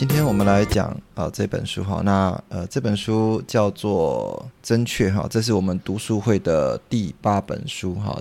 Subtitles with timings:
[0.00, 8.18] 今天我们来讲啊这本书哈，那呃这本书叫做《真确》哈，这是我们读书会的第八本书哈，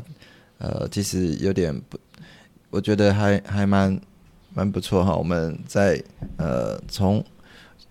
[0.57, 1.97] 呃其实有点不，
[2.69, 3.97] 我觉得还还蛮
[4.53, 5.15] 蛮不错哈。
[5.15, 6.03] 我们在
[6.35, 7.23] 呃从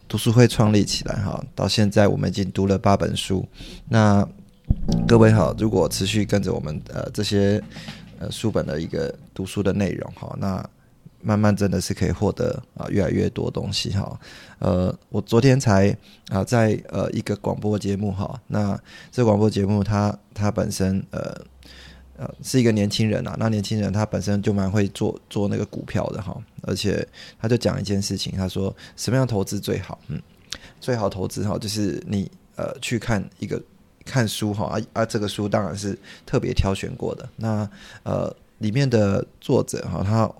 [0.06, 3.42] 读书会创立起来哈，到现在我们已经读了八本书。
[3.88, 4.22] 那
[5.06, 7.58] 各位好，如果持续跟着我们呃这些
[8.18, 10.62] 呃书本的一个读书的内容哈，那
[11.20, 14.20] 慢慢真的是可以获得啊越来越多东西哈，
[14.60, 15.94] 呃，我昨天才
[16.28, 18.78] 啊在呃一个广播节目哈，那
[19.10, 21.36] 这广播节目它它本身呃
[22.16, 27.06] 呃是一个年轻人啊，那年轻人他本身就蛮会做做那个股票的哈，而且
[27.40, 29.98] 他就讲一件事情，他说什么样投资最好？
[30.06, 30.22] 嗯，
[30.80, 33.60] 最好投资哈就是你呃去看一个
[34.04, 34.66] 看书哈。
[34.66, 37.68] 啊啊这个书当然是特别挑选过的，那
[38.04, 40.30] 呃里面的作者哈他。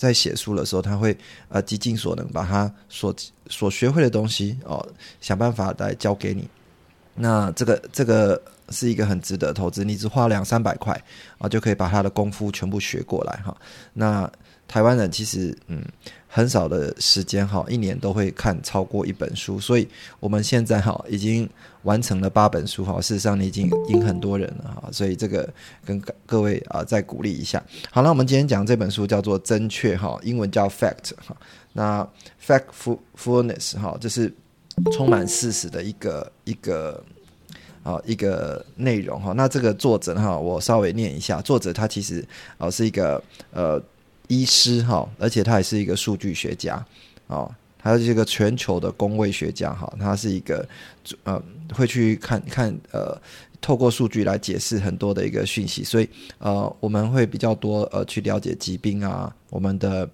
[0.00, 1.14] 在写书的时候，他会
[1.50, 3.14] 呃极尽所能把他所
[3.50, 4.82] 所学会的东西哦，
[5.20, 6.48] 想办法来教给你。
[7.14, 10.98] 那这个这个是一个很值得投资，你只花两三百块
[11.36, 13.54] 啊，就可以把他的功夫全部学过来哈。
[13.92, 14.30] 那
[14.70, 15.82] 台湾人其实嗯。
[16.32, 19.88] 很少的时间哈，一年都会看超过一本书，所以
[20.20, 21.50] 我们现在哈已经
[21.82, 23.00] 完成了八本书哈。
[23.00, 25.52] 事实上，你已经赢很多人了哈，所以这个
[25.84, 27.60] 跟各位啊再鼓励一下。
[27.90, 31.36] 好，那我们今天讲这本书叫做《真确》哈，英文叫 Fact 哈。
[31.72, 32.08] 那
[32.40, 34.32] Factfulness 哈，就是
[34.92, 37.04] 充满事实的一个一个
[37.82, 39.32] 啊一个内容哈。
[39.32, 42.24] 那这个作者哈，我稍微念一下，作者他其实
[42.56, 43.20] 啊是一个
[43.50, 43.82] 呃。
[44.30, 46.86] 医师哈，而且他也是一个数据学家，
[47.26, 50.64] 哦，他是一个全球的工位学家哈，他是一个
[51.24, 51.42] 呃
[51.74, 53.20] 会去看看呃
[53.60, 56.08] 透过数据来解释很多的一个讯息，所以
[56.38, 60.08] 呃我们会比较多呃去了解疾病啊，我们的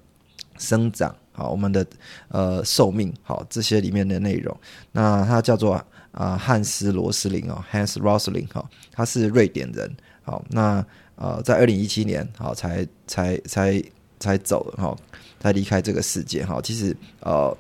[0.56, 1.86] 生长好，我们的
[2.28, 4.56] 呃寿命好这些里面的内容。
[4.92, 5.74] 那他叫做
[6.12, 10.82] 啊汉斯罗斯林哦，Hans Rosling 哈，他是瑞典人好，那
[11.16, 13.84] 呃在二零一七年好才才才。
[14.26, 14.96] 才走了哈，
[15.40, 16.60] 才离开这个世界哈。
[16.60, 17.56] 其实呃，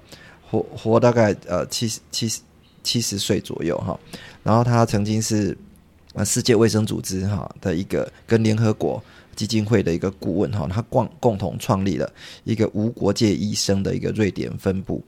[0.50, 2.40] 活活大概呃七十七十
[2.82, 3.98] 七十岁左右哈。
[4.42, 5.56] 然后他曾经是
[6.24, 9.02] 世界卫生组织哈的一个跟联合国
[9.34, 10.68] 基金会的一个顾问哈。
[10.68, 12.12] 他共共同创立了
[12.44, 15.02] 一个无国界医生的一个瑞典分部。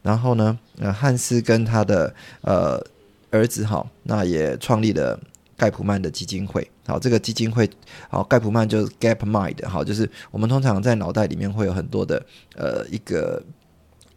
[0.00, 2.84] 然后呢，呃汉斯跟他的呃
[3.30, 5.20] 儿子哈，那也创立了。
[5.54, 7.68] 盖普曼的基金会，好，这个基金会，
[8.10, 12.20] 好，盖普曼就是 Gap Mind，好，就是我们通常在脑袋里面会有很多的，
[12.56, 13.42] 呃，一个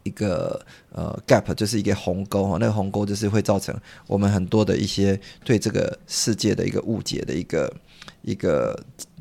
[0.04, 0.60] 一个
[0.92, 3.76] 呃 Gap，就是一个鸿沟哈，那个鸿沟就是会造成
[4.08, 7.72] 我们很多的一些对这个世界的一个误解的一个
[8.24, 8.76] 一个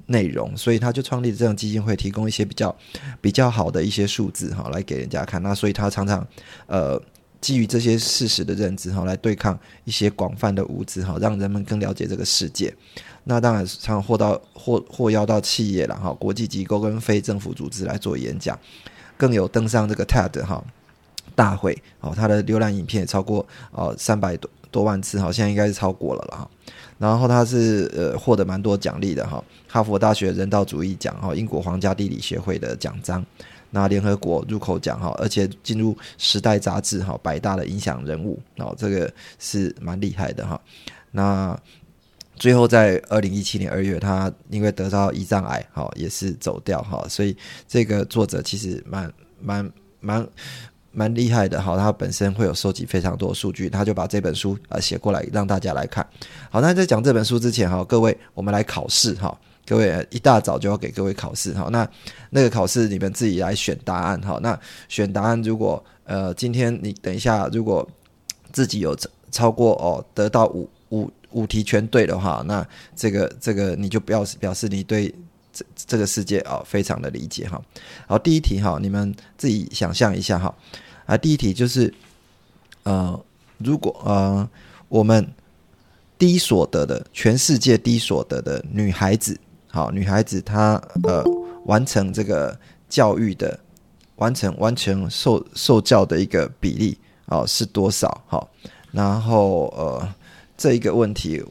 [0.06, 2.75] 内容，所以他就创立这种基金会，提供一些比较
[3.21, 6.26] 比较好的一些数字哈，来给人家看，那所以他常常
[6.66, 7.00] 呃。
[7.41, 12.75] 基于这些事实的认知哈，来对抗一些广泛的无知哈，让人们更了解这个世界。
[13.24, 18.58] 那当然常获到获获邀到企业了哈，国际机构跟非政府组织来做演讲，
[19.16, 20.62] 更有登上这个 TED 哈
[21.34, 26.50] 大会哦，他的浏览影片超过哦三百多多万次哈，现在应该是超过了了哈。
[26.98, 33.24] 然后他是呃获得蛮多奖励的哈，哈佛大学人道主义奖哈，英国皇家地理协会的奖章。
[33.70, 40.60] 那联合国入口奖哈，而且进入《时代》杂志哈百大的影响人物哦，这个是蛮厉害的哈。
[41.10, 41.58] 那
[42.36, 47.04] 最后在二零一七年二月，他因为得到胰脏癌哈，也是走掉哈。
[47.08, 47.36] 所以
[47.69, 50.28] 这个作者其实蛮蛮蛮
[50.90, 51.76] 蛮厉害的哈。
[51.76, 56.06] 他本身会有收集非常多数据，他就把这本书啊写过来让大家来看。
[56.50, 59.37] 好，那在讲这本书之前哈，各位我们来考试哈。
[59.66, 61.88] 各位一大早就要给各位考试哈，那
[62.28, 64.38] 那个考试你们自己来选答案哈。
[64.42, 64.58] 那
[64.88, 67.88] 选答案如果呃今天你等一下如果
[68.52, 68.94] 自己有
[69.30, 72.66] 超过哦得到五五五题全对的话，那
[72.96, 75.14] 这个这个你就不要表示你对
[75.52, 77.60] 这这个世界啊非常的理解哈。
[78.08, 80.54] 好，第一题哈，你们自己想象一下哈
[81.06, 81.92] 啊，第一题就是
[82.84, 83.25] 呃
[83.58, 84.48] 如果呃
[84.88, 85.26] 我们
[86.19, 89.38] 低所得的全世界低所得的女孩子。
[89.69, 91.25] 好，女孩子她呃
[91.66, 92.56] 完成这个
[92.88, 93.58] 教育的
[94.16, 96.96] 完成完成受受教的一个比例
[97.26, 98.22] 啊是多少？
[98.28, 98.48] 好，
[98.92, 100.14] 然后呃
[100.56, 101.42] 这一个问题，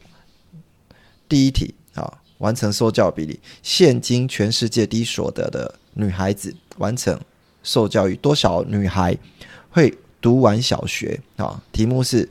[1.28, 7.18] 第一题啊，完成受教比例，现今全世界低所得的女孩子完成
[7.62, 9.16] 受教育多少女孩
[9.70, 11.62] 会读完小学啊？
[11.72, 12.28] 题目是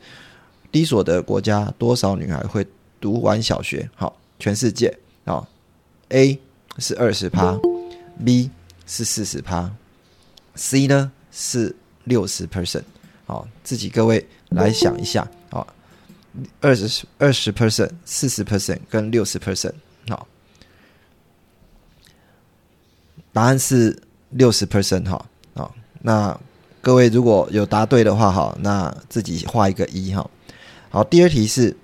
[0.72, 2.66] 低所得国家多少女孩会
[3.00, 3.90] 读完小学？
[3.96, 5.48] 好，全世界啊
[6.10, 6.40] ，A
[6.80, 7.60] 是二十趴。
[8.24, 8.52] B
[8.86, 9.74] 是四十趴
[10.54, 12.84] ，C 呢是六十 percent，
[13.26, 15.66] 好，自己各位来想一下，好，
[16.62, 19.74] 二十二十 percent、四十 percent 跟六十 percent，
[20.08, 20.28] 好，
[23.32, 25.26] 答案是六十 percent，哈，
[25.56, 26.40] 好，那
[26.82, 30.30] 各位如果有答对的话，哈，那自己画一个一，哈，
[30.90, 31.76] 好，第二题是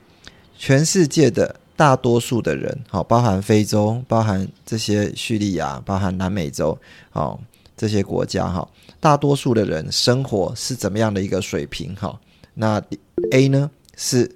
[0.58, 1.56] 全世界的。
[1.80, 6.78] 大多数的人，好，包含非洲，包含这些叙利亚，包含南美洲，
[7.10, 7.40] 好，
[7.78, 8.68] 这些国家，哈，
[9.00, 11.96] 大多数的人生活是怎么样的一个水平？
[11.96, 12.20] 哈，
[12.54, 12.84] 那
[13.32, 14.30] A 呢是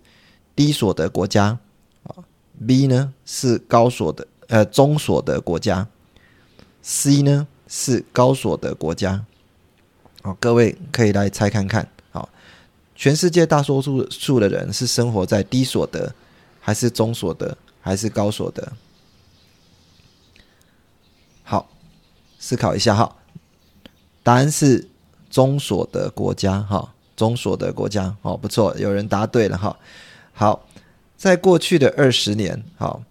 [0.55, 1.57] 低所得国家，
[2.03, 2.15] 啊
[2.65, 5.87] ，B 呢是高所得，呃，中所得国家
[6.81, 9.25] ，C 呢是高所得国家，
[10.21, 12.29] 好，各位可以来猜看看，好，
[12.95, 16.13] 全世界大多数数的人是生活在低所得。
[16.65, 18.71] 还是中所得，还是高所得？
[21.43, 21.69] 好，
[22.39, 23.17] 思考一下哈。
[24.23, 24.87] 答案是
[25.29, 29.77] 中所得国家哈，中所得国家哦，不错，有人答对了哈。
[30.33, 30.67] 好，
[31.15, 33.01] 在过去的二十年，好，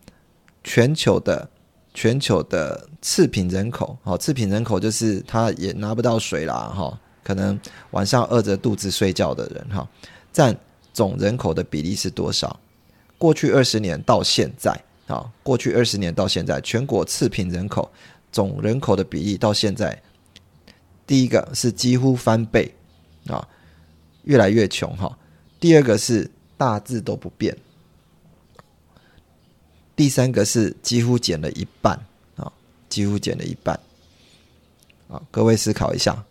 [0.65, 1.49] 全球的
[1.95, 7.59] 全球的次品人口，好，次品人口就是他也拿不到水啦哈，可能
[7.93, 9.89] 晚上饿着肚子睡觉的人哈，
[10.33, 10.55] 占
[10.93, 12.59] 总人口的比例是多少？
[13.19, 14.77] 过去二十年到现在
[15.07, 17.91] 啊，过去二十年到现在，全国次贫人口
[18.33, 20.03] 总人口的比例到现在，
[21.07, 22.75] 第一个是几乎翻倍
[23.29, 23.47] 啊，
[24.25, 25.17] 越来越穷哈。
[25.61, 26.29] 第二个是
[26.63, 27.59] 大致都不变，
[29.97, 31.99] 第三个是几乎减了一半
[32.37, 32.53] 啊，
[32.89, 33.81] 几乎减了一半
[35.09, 35.21] 啊。
[35.33, 36.25] 各位思考一下，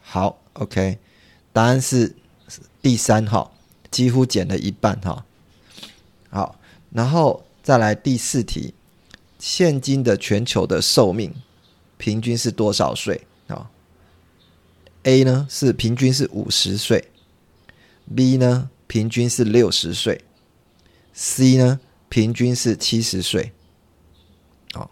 [0.00, 0.98] 好，OK，
[1.52, 2.16] 答案是。
[2.80, 3.50] 第三哈，
[3.90, 5.22] 几乎减了一半哈。
[6.30, 6.58] 好，
[6.90, 8.72] 然后再来第四题，
[9.38, 11.34] 现今的全球的寿命
[11.98, 13.70] 平均是多少岁啊
[15.04, 17.08] ？A 呢是平均是五十岁
[18.14, 20.22] ，B 呢平均是六十岁
[21.12, 23.52] ，C 呢平均是七十岁。
[24.74, 24.88] 哦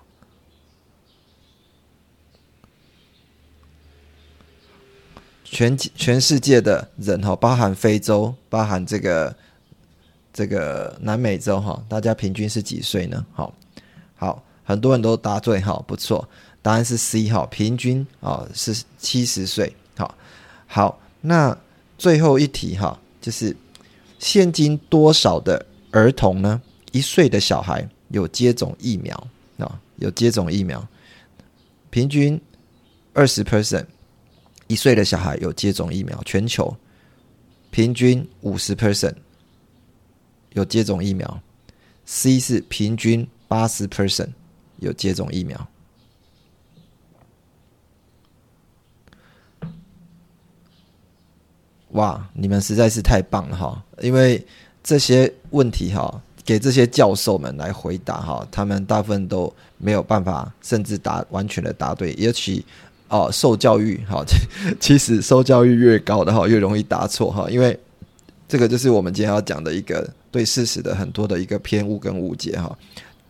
[5.44, 9.34] 全全世界的人哈，包含非洲，包含这个
[10.32, 13.26] 这个南美洲哈，大家平均是几岁呢？
[13.32, 13.54] 好，
[14.14, 16.28] 好，很多人都答对哈，不错，
[16.60, 19.74] 答案是 C 哈，平均啊是七十岁。
[20.68, 21.58] 好，那
[21.96, 23.56] 最后一题哈，就是
[24.18, 26.60] 现今多少的儿童呢？
[26.92, 29.16] 一岁的小孩有接种疫苗
[29.56, 29.80] 啊？
[29.96, 30.86] 有接种疫苗，
[31.90, 32.40] 平均
[33.12, 33.86] 二十 percent。
[34.68, 36.76] 一岁的小孩有接种疫苗，全球
[37.70, 39.14] 平均五十 percent
[40.52, 41.40] 有接种疫苗
[42.04, 44.28] ，C 是平均八十 percent
[44.80, 45.66] 有接种疫苗。
[51.92, 53.82] 哇，你们实在是太棒了哈！
[54.00, 54.44] 因为
[54.82, 62.64] 这些问题哈，给这些教授们来回答哈，他们大部分都没有办法，甚至答完全的答对，尤其。
[63.10, 64.22] 哦，受教育哈，
[64.78, 67.74] 其实受教育越高的哈，越容易答错哈，因为
[68.46, 72.76] 这个就是我们今天要讲的一个对事实的很多的一个偏误跟误解哈。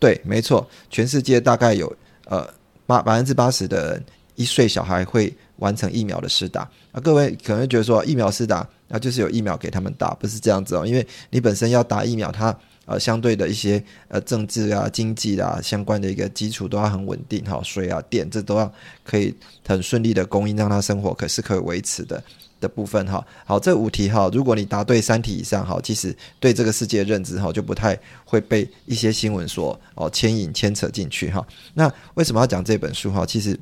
[0.00, 2.44] 对，没错，全世界大概有呃
[2.86, 6.62] 八百分之八十的人一岁小孩会完成疫苗的施打
[6.92, 7.00] 啊。
[7.00, 12.56] 各位可能觉得说疫苗施打那就是有疫苗给他们打，不是这样子哦，因为你本身要打疫苗，它。
[12.90, 18.72] 呃，相对的一些呃政治啊、经济啊相关的一个基础都要很稳定哈，水啊、电这都要
[19.04, 19.34] 可以
[19.66, 22.24] 很顺利的供应，让他生活可是可以维持的
[22.58, 23.22] 的部分哈。
[23.44, 31.46] 好，这五题哈，如果你答对三题以上哈，其实对这个世界认知哈就不太会被一些新闻所哦牵引牵扯进去哈。
[31.74, 33.26] 那为什么要讲这本书哈？
[33.26, 33.54] 其实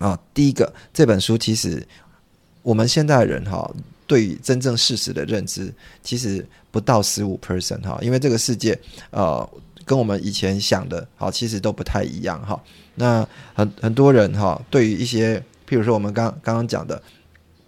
[0.00, 1.86] 啊，第一个这本书其实
[2.62, 3.72] 我们现代人哈。
[4.10, 8.76] 对于真正事实的认知，其实不到十五 percent 哈，因为这个世界
[9.12, 9.48] 呃，
[9.84, 12.60] 跟我们以前想的，好，其实都不太一样哈。
[12.96, 17.00] 那很很多人哈，对于一些，譬如说我们刚刚刚讲的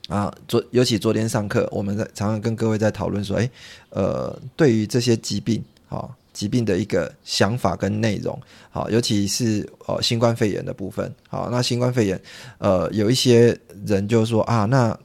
[0.09, 3.49] 啊，昨尤其昨天上课，我们在常常跟各位在讨论说，哎，
[3.91, 6.13] 呃，对于这些疾病，哈，
[6.43, 8.37] 疾病的一个想法跟内容，
[8.69, 12.21] 好，尤其是呃新冠肺炎的部分，好，那新冠肺炎，
[12.59, 13.57] 呃，有一些
[13.87, 14.99] 人就说啊，那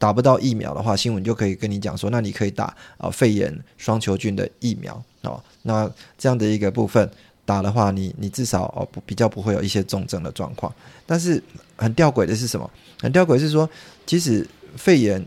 [0.00, 7.08] 打不到疫苗的话，新闻就可以跟你讲说，那你可以打啊肺炎双球菌的疫苗，哦，那这样的一个部分
[7.44, 10.74] 打的话，你你至少哦不比较不会有一些重症的状况，
[11.06, 11.40] 但是
[11.76, 12.68] 很吊诡的是什么？
[13.00, 13.70] 很吊诡是说，
[14.06, 14.44] 其实
[14.76, 15.24] 肺炎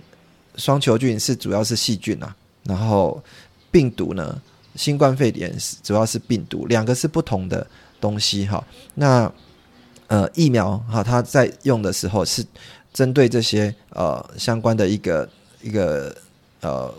[0.58, 3.24] 双球菌是主要是细菌啊，然后
[3.72, 4.42] 病毒呢？
[4.76, 7.66] 新冠肺炎是主要是病毒，两个是不同的
[8.02, 8.66] 东西哈。
[8.96, 9.32] 那
[10.08, 12.44] 呃疫苗哈，它在用的时候是
[12.92, 15.30] 针对这些呃相关的一个
[15.62, 16.16] 一个
[16.62, 16.94] 呃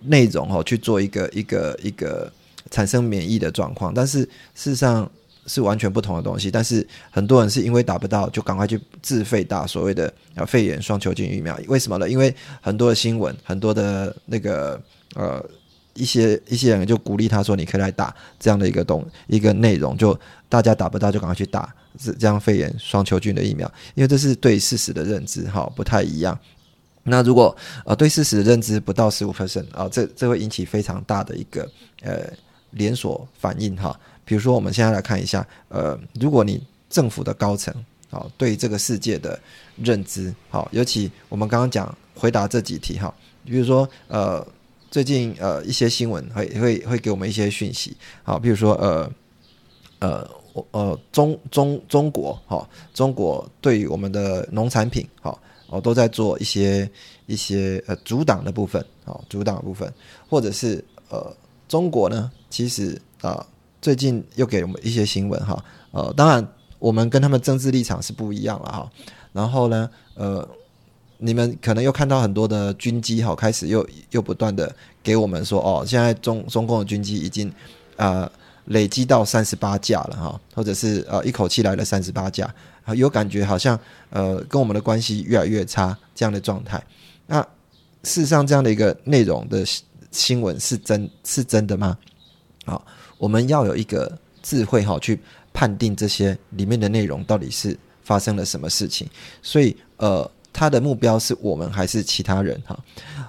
[0.00, 2.30] 内容哈去做一个一个一个
[2.70, 4.20] 产生免疫的状况，但是
[4.54, 5.10] 事实上
[5.46, 6.50] 是完全不同的东西。
[6.50, 11.58] 但是很多人是因为打不到，就赶快去自费打所谓的呃肺炎双球菌疫苗。
[11.68, 12.08] 为什么呢？
[12.08, 14.78] 因为很多的新闻，很多的那个
[15.14, 15.42] 呃。
[15.94, 20.18] 一些一些人就鼓励他说：“你可以来打这样的一个东一个内容，就
[20.48, 26.38] 大家打不到就赶快去打这这样肺炎双球菌的疫苗，因为这是对事实的认知哈不太一样。
[27.04, 31.70] 那如果呃对事实的认知不到十五 percent 啊，这这会引起非常大的一个
[32.02, 32.32] 呃
[32.70, 33.98] 连锁反应哈。
[34.24, 37.74] 比如说我们现在来看一下，呃，如果你政府的高层
[38.08, 39.38] 好对这个世界的
[39.76, 43.12] 认知好，尤其我们刚刚讲回答这几题哈，
[43.44, 44.46] 比如说呃。
[44.92, 49.10] 最近呃一些新闻会会会给我们一些讯息，好，比如说呃
[50.00, 55.34] 呃我呃中中中国哈，中国对于我们的农产品哈，
[55.68, 56.86] 哦都在做一些
[57.24, 59.90] 一些呃阻挡的部分，好阻挡的部分，
[60.28, 61.34] 或者是呃
[61.66, 63.46] 中国呢，其实啊
[63.80, 66.46] 最近又给我们一些新闻哈，呃当然
[66.78, 68.90] 我们跟他们政治立场是不一样了哈，
[69.32, 70.46] 然后呢呃。
[71.24, 74.74] 你们可能又看到很多的军机哈，开始又又不断的
[75.04, 77.50] 给我们说哦，现在中中共的军机已经
[77.94, 78.28] 呃
[78.64, 82.52] 累积到三十八架了哈，或者是呃一口气来了三十八架，
[82.96, 83.78] 有感觉好像
[84.10, 86.82] 呃跟我们的关系越来越差这样的状态。
[87.24, 87.40] 那
[88.02, 89.64] 事实上这样的一个内容的
[90.10, 91.96] 新闻是真是真的吗？
[92.64, 92.84] 好，
[93.16, 95.20] 我们要有一个智慧哈去
[95.52, 99.08] 判定这些里面的内容到底是发生了什么事情，
[99.40, 100.28] 所以呃。
[100.52, 102.78] 他的目标是我们还是其他人哈？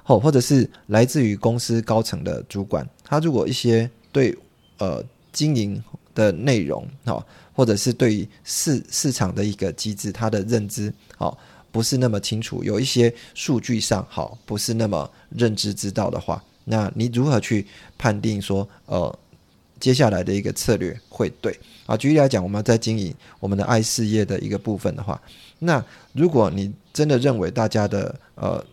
[0.06, 4.38] 哦，或者是来自于公司高层的主管，他如果一些对
[4.78, 5.82] 呃经营
[6.14, 11.38] 的内容哈，或者是对于市市场的一个机制，他的认知好
[11.72, 17.66] 不是那么清楚，有一些数据上好不是那么认知知道的话，那你如何去
[17.98, 19.20] 判定说呃
[19.84, 21.98] 接下来的一个策略会对啊？
[21.98, 25.22] 举例来讲，我们在经营我们的爱事业的一个部分的话，
[25.60, 28.66] 那如果你真的认为大家的呃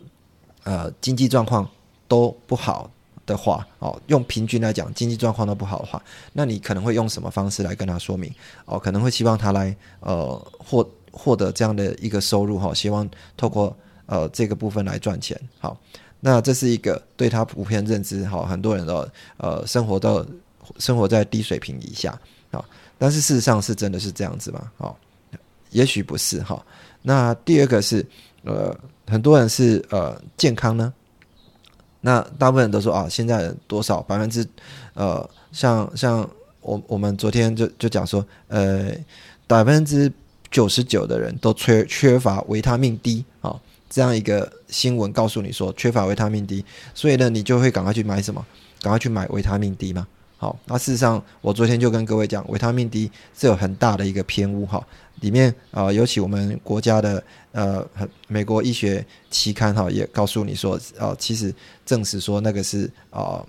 [0.62, 1.68] 呃经济状况
[2.06, 2.88] 都不好
[3.26, 6.00] 的话，哦，用平均来讲，经济状况都不好的话，
[6.32, 8.32] 那你可能会用什么方式来跟他说明？
[8.66, 13.76] 哦，可能会希望他来呃获获得这样的一个收入哈，希望透过
[14.06, 15.36] 呃这个部分来赚钱。
[15.58, 15.76] 好，
[16.20, 20.24] 那这是一个对他普遍认知哈，很多人的呃生活都
[20.78, 22.18] 生活在低水平以下
[22.50, 22.64] 啊，
[22.98, 24.70] 但是事实上是真的是这样子吗？
[24.78, 24.94] 哦，
[25.70, 26.64] 也许不是哈。
[27.02, 28.04] 那第二个是，
[28.44, 30.92] 呃，很多人是呃健康呢。
[32.00, 34.46] 那大部分人都说啊，现在多少百分之，
[34.94, 36.28] 呃，像像
[36.60, 38.92] 我我们昨天就就讲说，呃，
[39.46, 40.10] 百分之
[40.50, 43.54] 九十九的人都缺缺乏维他命 D 啊，
[43.88, 48.44] 这样一个新闻告诉你说缺乏维他命 D，所以呢，你就会赶快去买什么？
[48.80, 50.06] 赶快去买维他命 D 嘛。
[50.40, 54.82] 好，那事实上我昨天就跟各位讲，维他命 D 是有很大的一个偏误哈。
[55.20, 57.86] 里面啊，尤其我们国家的呃，
[58.26, 61.54] 美国医学期刊哈，也告诉你说，呃，其实
[61.84, 63.44] 证实说那个是啊，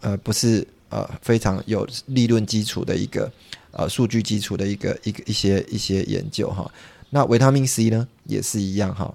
[0.00, 3.28] 呃，不是呃非常有理论基础的一个
[3.72, 6.70] 呃数据基础的一个一个一些一些研究哈。
[7.10, 9.12] 那维他命 C 呢，也是一样哈。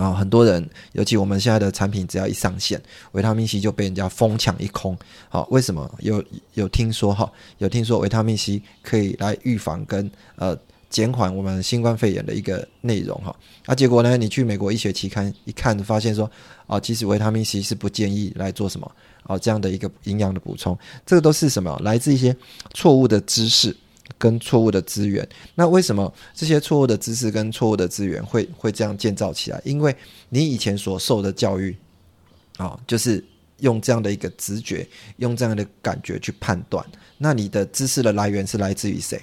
[0.00, 2.80] 啊，很多人，尤其我们现在的产品，只要一上线，
[3.12, 4.96] 维他命 C 就被人家疯抢一空。
[5.28, 5.88] 好，为什么？
[6.00, 7.30] 有有听说哈？
[7.58, 10.58] 有听说维他命 C 可以来预防跟呃。
[10.90, 13.32] 减缓我们新冠肺炎的一个内容哈，
[13.64, 16.28] 啊，结果呢，你去美国医学期刊一看，发现说，
[16.66, 18.90] 啊，其实维他命 C 是不建议来做什么，
[19.22, 20.76] 啊，这样的一个营养的补充，
[21.06, 21.80] 这个都是什么？
[21.84, 22.36] 来自一些
[22.74, 23.76] 错误的知识
[24.18, 25.26] 跟错误的资源。
[25.54, 29.60] 那为什么这些错误的知识跟错误的资源会会这样建造起来？
[29.64, 29.94] 因为
[30.28, 31.76] 你以前所受的教育，
[32.56, 33.24] 啊，就是
[33.58, 34.86] 用这样的一个直觉，
[35.16, 36.84] 用这样的感觉去判断。
[37.18, 39.20] 那你的知识的来源是来自于谁？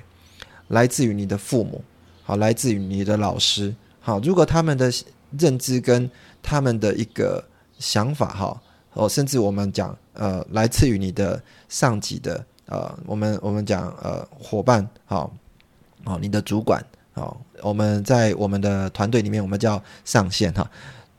[0.70, 1.84] 来自于你的父母，
[2.24, 4.20] 好，来自于你的老师，好。
[4.20, 4.92] 如果他们的
[5.40, 6.10] 认知跟
[6.44, 7.44] 他们的一个
[7.80, 8.62] 想法，哈，
[8.94, 15.34] 哦，甚至我们讲，呃，来自于你的上级的呃，我们我们讲呃伙伴，好，
[16.06, 16.82] 哦，你的主管，
[17.14, 20.70] 好，我们在我们的团队里面，我们叫上线哈，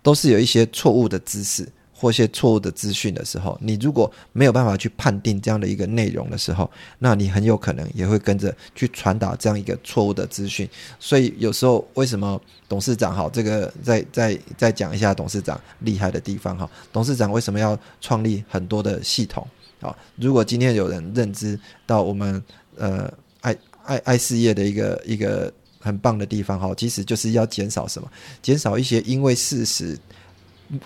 [0.03, 1.69] 都是有一些错误的知识。
[2.01, 10.69] 或一些错误的资讯的时候，你如果没有办法去判定这样的一个内容的时候，那你很有可能也会跟着去传达这样一个错误的资讯。
[11.01, 19.45] 所以有时候为什么董事长哈，这个再再再讲一下董事长厉害的地方哈，董事长为什么要创立很多的系统
[19.87, 19.97] 好？
[20.17, 22.43] 如果今天有人认知到我们
[22.77, 28.11] 呃爱爱爱事业的一个一个很棒的地方哈，其实就是要减少什么？
[28.43, 29.99] 减少一些因为事实。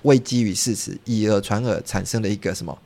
[0.02, 2.78] 未基于事实，以讹传讹产生的一个什么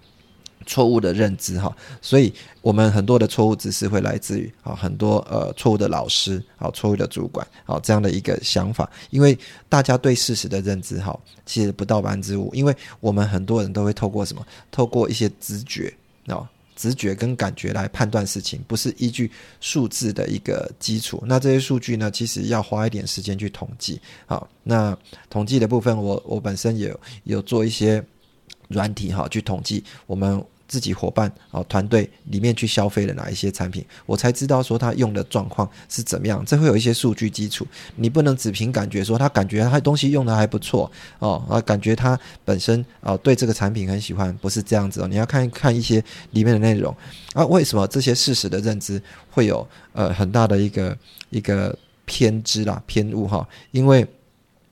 [0.66, 15.92] 错误的认知哈，所以我们很多的错误知识会来自于啊很多呃错误的老师啊错误的主管啊这样的一个想法，因为大家对事实的认知哈其实不到百分之五，因为我们很多人都会透过什么透过一些直觉
[16.26, 16.46] 啊。
[16.78, 19.30] 直觉跟感觉来判断事情，不是依据
[19.62, 21.23] 数字的一个基础。
[21.26, 23.99] 那这些数据呢，其实要花一点时间去统计。
[24.26, 24.94] 好，那
[25.30, 26.94] 统计的部分，我我本身也
[27.25, 28.04] 有做一些
[28.68, 30.44] 软体哈，去统计我们。
[30.68, 36.44] 自己伙伴啊，团队里面去消费了哪一些产品，我才知道说他用的状况是怎么样。
[36.44, 45.08] 这会有一些数据基础，你不能只凭感觉说他感觉他东西用的还不错哦啊，感觉他本身啊对这个产品很喜欢，不是这样子哦。
[45.08, 46.94] 你要看一看一些里面的内容
[47.32, 50.96] 啊，为什么这些事实的认知会有呃很大的一个
[51.30, 53.46] 一个偏知啦偏误哈？
[53.70, 54.06] 因为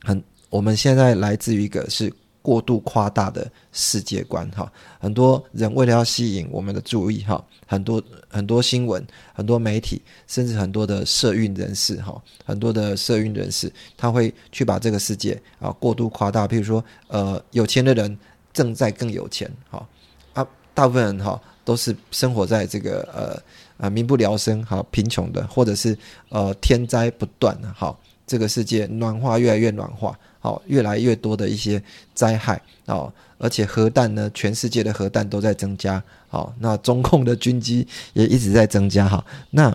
[0.02, 2.12] 很我们现在来自于一个是。
[2.44, 4.70] 过度夸大的世界观，哈，
[5.00, 16.46] 很多人为了要吸引我们的注意，哈，很多很多新闻、很多媒体，甚至很多的社运人士，哈，很多的社运人士，他会去把这个世界啊过度夸大。
[16.46, 18.14] 比如说，呃，有钱的人
[18.52, 19.88] 正在更有钱，哈，
[20.34, 25.96] 啊，大部分人哈都是生活在这个呃啊民不聊生，好贫穷的，或者是
[26.28, 30.14] 呃天灾不断，好，这个世界暖化越来越暖化。
[30.44, 36.04] 好，越来越多的一些灾害哦，而且核弹呢，全世界的核弹都在增加。
[36.28, 39.08] 好，那中共的军机也一直在增加。
[39.08, 39.74] 哈，那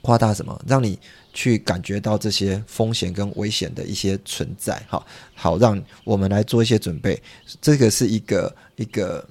[0.00, 0.58] 夸大什么？
[0.66, 0.98] 让你
[1.34, 4.82] 去感觉到这些风险跟危险的一些存在。
[4.88, 7.22] 哈，好，让我们来做一些准备。
[7.60, 9.28] 这个是一个一个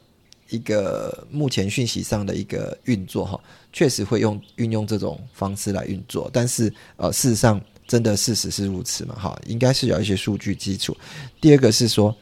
[0.50, 3.26] 一个目前讯息上的一个运作。
[3.26, 3.42] 哈，
[3.74, 7.60] 确实会用运用这种方式来运作，但是呃，事实上。
[7.90, 9.16] 真的事实是如此吗？
[9.20, 10.96] 哈，应该是有一些数据基础。
[11.42, 12.16] 第二个是说，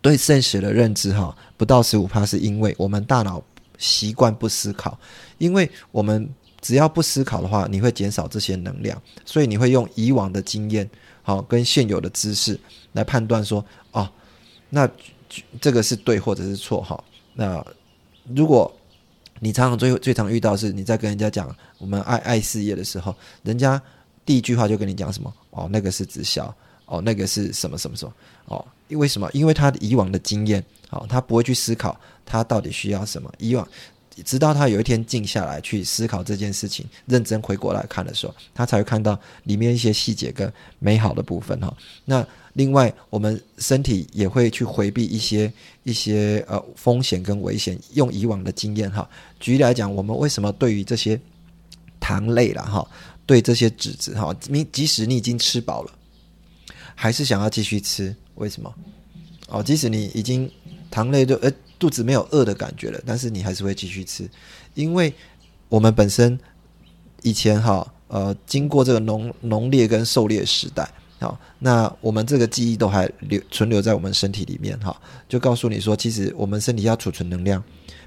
[0.00, 3.40] 对现实的认知哈，不到十五帕，是因为我们大脑
[3.78, 4.98] 习惯不思考。
[5.38, 6.28] 因为我们
[6.60, 10.90] 只要不思考的话，你会减少这些能量，所以你会用以往的经验，
[11.22, 12.58] 好跟现有的知识
[12.90, 14.10] 来判断说，哦，
[14.68, 14.90] 那
[15.60, 17.02] 这个是对或者是错哈。
[17.34, 17.64] 那
[18.34, 18.68] 如果
[19.38, 23.14] 你常常最最常遇到是你在跟人家讲我们爱爱事业的时候，
[23.44, 23.80] 人家。
[24.24, 26.54] 第一句话就跟你讲什么哦，那个是直销
[26.86, 28.12] 哦，那个是什么什么什么
[28.46, 28.64] 哦？
[28.88, 29.28] 因为什么？
[29.32, 33.32] 因为他以往的经验，好，他不会去思考他到底需要什么。
[33.38, 33.66] 以往，
[34.24, 41.74] 直到他有一天静下来去思考这件事情，认真回过来看的时候，他才会看到里面一些细节跟美好的部分哈。
[42.04, 45.50] 那另外，我们身体也会去回避一些
[45.84, 49.08] 一些呃风险跟危险，用以往的经验哈。
[49.40, 51.18] 举例来讲，我们为什么对于这些
[51.98, 52.86] 糖类了哈？
[53.24, 55.92] 对这些纸质哈，你即使你已经吃饱了，
[56.94, 58.14] 还是想要继续吃？
[58.34, 58.74] 为什么？
[59.48, 60.50] 哦，即使你已经
[60.90, 64.28] 糖类就呃肚子没有饿的感觉了，但是你还是会继续吃，
[64.74, 65.12] 因为
[65.68, 66.38] 我们本身
[67.22, 77.62] 以前哈呃经过这个农农猎跟狩猎时代，好，那我们这个记忆都还留存留在我们身体里面哈，就告诉你说，其实我们身体要储存能量，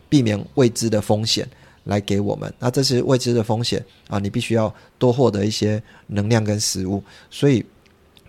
[0.09, 1.47] 避免未知的风险。
[1.85, 4.19] 来给我们，那这是未知的风险啊！
[4.19, 7.65] 你必须要多获得一些能量跟食物，所以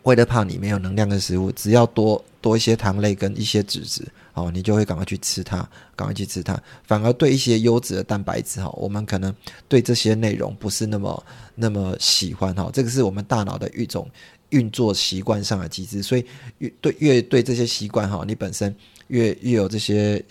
[0.05, 6.63] 为了怕你没有能量跟食物，只要多多一些糖类跟一些脂质，哦，你就会赶快去吃它，赶快去吃它。
[6.85, 9.35] 反而对一些优质的蛋白质，哈，我们可能
[9.69, 14.09] 对这些内容不是那么那么喜欢，哈，这个是我们大脑的一种
[14.51, 16.25] 运作习惯上的机制，所以
[16.59, 18.75] 越对越对这些习惯，哈，你本身
[19.09, 20.23] 越越有这些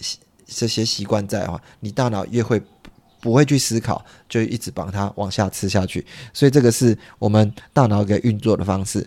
[0.45, 2.61] 这些习惯在的话，你大脑越会。
[3.25, 9.03] 不会去思考，就一直把它往下吃下去，所以这个是我们大脑给运作的方式。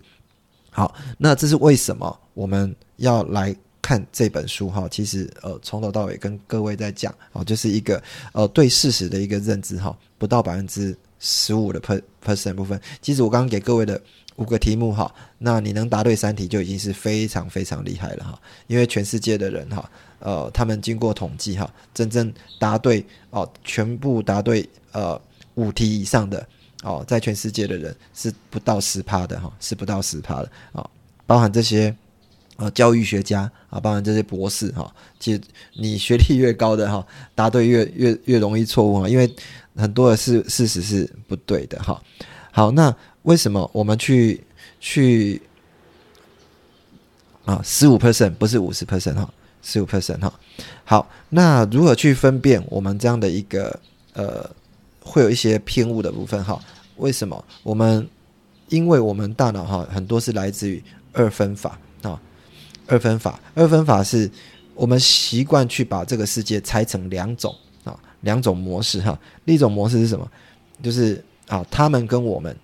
[0.71, 4.89] 好，那这是为什么我们要来看这本书哈？
[4.91, 8.03] 其实呃，从头到尾跟各位在讲哦，就是一个
[8.33, 12.81] 呃对事实的一个认知哈，不到百分之十五的 per percent 部分。
[13.01, 14.03] 其实我刚刚给各位的
[14.39, 18.41] 五个题目哈，那你能答对三题就已经是非常非常厉害了哈。
[18.67, 25.21] 因为全世界的人哈，呃，他们经过统计哈，真正答对哦，全部答对呃
[25.55, 26.45] 五题以上的
[26.83, 30.89] 哦，在全世界的人是不到十趴的哈，是不到十趴的啊，
[31.27, 31.95] 包含这些。
[32.59, 35.41] 啊，教育学家啊，包含这些博士哈，其实
[35.75, 39.33] 你学历越高的哈，答对越越越容易错误啊，因为
[39.77, 42.03] 很多的事事实是不对的哈。
[42.59, 42.93] 好，那
[43.23, 44.45] 为什么我们去
[44.81, 45.41] 去
[47.45, 50.35] 啊十五 percent 不是五十 percent 哈，十五 percent 哈。
[50.85, 53.79] 好，那如何去分辨我们这样的一个
[54.13, 54.51] 呃
[55.05, 56.61] 会有一些偏误的部分哈？
[56.97, 57.45] 为什么？
[57.63, 58.05] 我们
[58.71, 62.21] 因为我们大脑哈很多是来自于二分法啊。
[62.89, 64.29] 二分法，二分法是
[64.75, 69.17] 我们习惯去把这个世界拆成两种啊，两种模式哈。
[69.45, 70.29] 另一种模式是什么？
[70.83, 72.57] 就是啊，他们跟我们，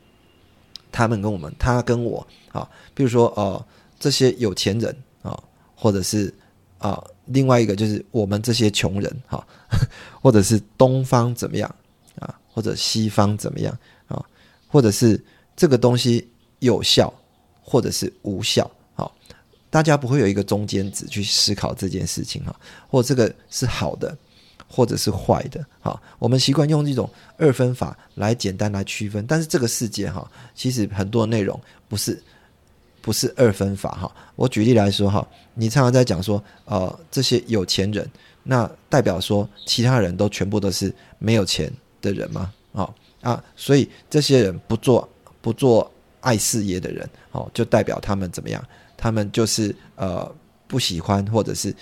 [0.93, 2.69] 他们跟我们，他跟我啊。
[2.95, 3.67] 比如说呃，
[3.99, 5.37] 这些有钱人啊，
[5.75, 6.33] 或者是
[6.79, 9.45] 啊，另外一个就是我们这些穷人哈，
[10.23, 11.75] 或者是东方怎么样
[12.21, 14.25] 啊，或者西方怎么样啊，
[14.69, 15.23] 或者是
[15.57, 16.29] 这个东西
[16.61, 17.13] 有效，
[17.63, 18.71] 或者是无效。
[19.71, 22.55] 大家不会有一个中间值去思考这件事情哈，
[22.87, 24.17] 或这个是好的，
[24.75, 26.01] 或者是坏的哈。
[26.19, 31.59] 我们习惯用这种二分法来简单来区分，但是这个世界哈，其实很多内容
[31.89, 32.21] 不是
[33.01, 34.11] 不是二分法哈。
[34.35, 38.11] 我举例来说哈，你常常在讲说，呃，这些有钱人，
[38.43, 42.53] 那代表说其他人都全部都是没有钱的人吗？
[42.73, 45.09] 啊啊，所以这些人不做
[45.41, 48.63] 不做爱事业的人，哦，就代表他们怎么样？
[48.97, 50.31] 他们就是呃
[50.67, 51.75] 不喜欢，或者是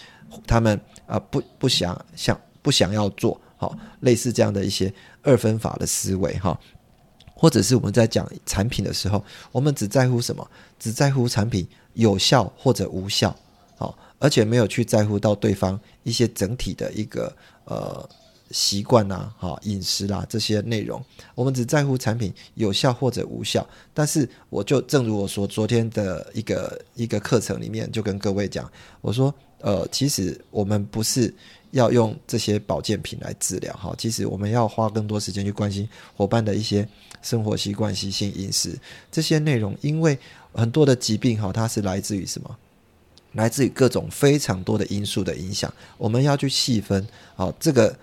[0.46, 6.58] 他们啊不不想想不想要做好类似这样的一些二分法的思维哈，
[7.34, 10.48] 或者是我们在讲产品的时候，我们只在乎什么？
[10.78, 13.36] 只在乎产品有效或者无效，
[13.76, 18.08] 好，而且没有去在乎到对方一些整体的一个呃。
[18.54, 21.02] 习惯呐，哈，饮食啦这些内容，
[21.34, 23.66] 我们只在乎产品有效或者无效。
[23.94, 28.70] 但是，我就正如我说，昨天的一个一个课程里面，就跟各位讲，
[29.00, 31.34] 我说，呃，其实我们不是
[31.72, 36.88] 要用这些保健品来治疗，哈，其实我们要花更多时间去关心伙伴的一些
[37.20, 38.78] 生活习惯、习性、饮食
[39.10, 40.18] 这些内容，因为
[40.54, 42.56] 很多的疾病，哈，它是来自于什么？
[43.32, 47.94] 来自于各种非常多的因素的影响，我们要去细分，好，这个。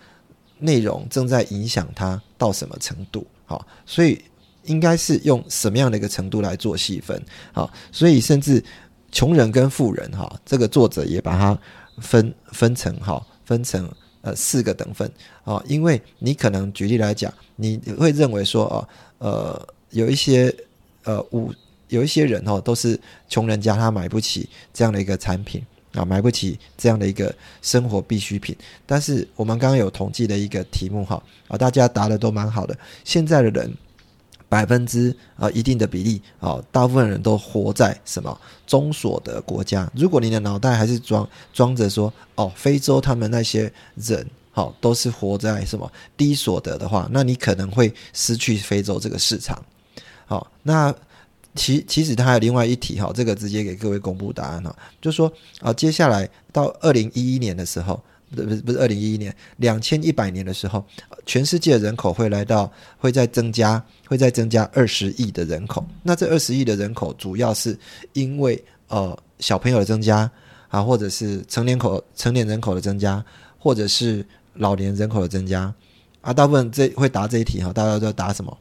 [0.61, 3.25] 内容正在影响他到什么程度？
[3.45, 4.21] 好，所以
[4.63, 7.17] 应该是用什么样的一个程度来做细分？
[7.53, 8.61] 好，所以甚至
[9.09, 11.57] 穷人跟富人，哈，这个作者也把它
[12.01, 13.89] 分分成哈，分成
[14.21, 15.11] 呃四个等份
[15.43, 15.61] 啊。
[15.67, 18.77] 因为你可能举例来讲，你会认为说哦，
[19.17, 20.53] 呃，有一些
[21.03, 21.51] 呃五
[21.87, 25.61] 有一些人哦，都是穷人家，他买不起这样的一个产品。
[25.93, 27.33] 啊，买不起这样的一个
[27.63, 32.77] 生活必需品，但是我们刚刚有统计的一个题目哈，啊，大家答的都蛮好的。
[33.03, 33.73] 现在的人
[34.49, 39.89] 百分之啊一定的比例啊，大部分人都活在什么中所得国家。
[39.95, 49.63] 如果你的脑袋还是装装着说哦，非洲他们那些人好都是活在什么低所得的话，那你可能会失去非洲这个市场。
[50.25, 50.93] 好，那。
[51.55, 55.29] 其其实它还有另外一题哈，这个直接给各位公布答案哈，就说
[55.61, 57.99] 啊，接下来到二零一一年的时候，
[58.35, 60.85] 不不是不是二零一一年，两千一百年的时候，
[61.25, 65.85] 全世界人口会来到，会再增加，会再增加二十亿的人口。
[66.03, 67.77] 那这二十亿的人口，主要是
[68.13, 70.29] 因为呃小朋友的增加
[70.69, 73.23] 啊，或者是成年口成年人口的增加，
[73.57, 75.73] 或者是老年人口的增加
[76.21, 76.31] 啊。
[76.33, 78.57] 大部分这会答这一题哈，大家都答什么？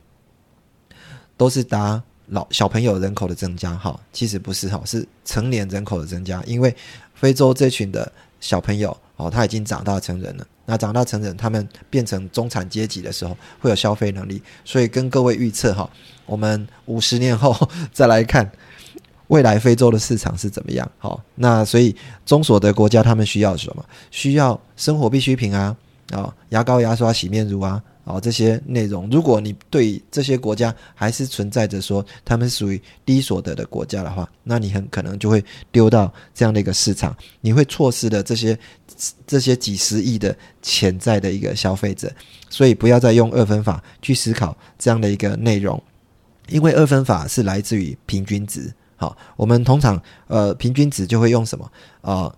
[1.37, 2.03] 都是答。
[2.31, 6.43] 老小朋友人口的增加，哈，其实不是哈，是成年人口的增加。
[6.47, 6.77] 因为
[7.15, 10.47] 非洲这群的小朋友，哦，他已经长大成人了。
[10.65, 14.41] 那长大成人，他们变成中产阶级的时候，会有消费能力。
[14.65, 15.91] 所以跟各位预测哈，
[16.25, 17.55] 我们五十年后
[17.93, 18.51] 再来看
[19.27, 20.89] 未来非洲的市场是怎么样。
[20.99, 23.85] 好，那所以中所得国家他们需要什么？
[24.11, 25.77] 需要生活必需品啊，
[26.13, 27.83] 哦，牙膏、牙刷、洗面乳啊。
[28.09, 38.59] 哦，这些内容，如果你对这些国家还是存在着说他们属于低所得的国家的话，那你很可能就会丢到这样的一个市场，你会错失了这些
[39.27, 42.11] 这些几十亿的潜在的一个消费者。
[42.49, 45.79] 所以不要再用二分法去思考这样的一个内容，
[46.49, 48.73] 因为二分法是来自于平均值。
[48.97, 52.35] 好，我们通常呃平均值就会用什么啊？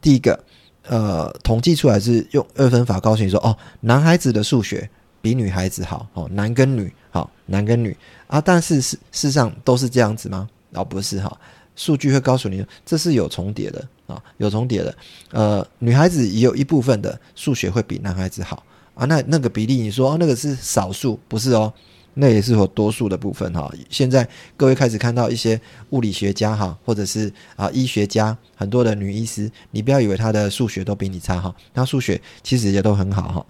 [0.00, 0.42] 第一个
[0.88, 4.88] 呃统计出来是用二分法告诉你说，哦，男孩子的数学。
[5.22, 10.46] 比女孩子好，哦，男跟女好，男跟女啊，但是事事实上都是这样子吗？
[10.74, 11.34] 啊，不是哈，
[11.76, 14.94] 数据会告诉你，这是有重叠的啊，有重叠的。
[15.30, 18.62] 呃，女孩子也有一部分的数学会比男孩子好
[18.94, 21.72] 啊，那那个比例，你说那个是少数，不是哦。
[22.14, 23.72] 那也是有多数的部分哈。
[23.88, 25.58] 现在各位开始看到一些
[25.92, 33.46] 物理学家哈，或者是啊医学家，很多的女医师，你不要以为她的数学都比你差哈，她数学其实也都很好哈。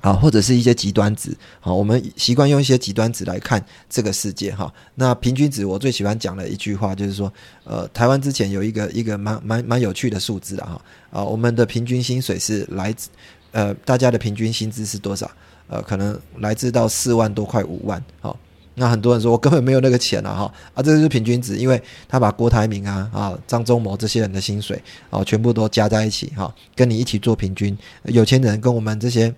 [0.00, 4.72] 啊，或者是一些极端值，好，我们习惯用一些极端值来看这个世界哈。
[4.94, 7.32] 那平均值，我最喜欢讲的一句话就是说，
[7.64, 10.78] 呃，台湾之前有一个一个蛮蛮蛮有趣的数字啊
[11.10, 13.08] 哈，啊，我们的平均薪水是来自，
[13.50, 15.30] 呃，大家的平均薪资是多少？
[15.68, 18.38] 呃，可能来自到四万多块五万，好，
[18.76, 24.80] 那很多人说我根本没有那个钱了哈，啊，这就是平均值，因为他把郭台铭啊啊张忠谋这些人的薪水
[25.10, 29.34] 哦全部都加在一起哈，跟你一起做平均，有钱人跟我们这些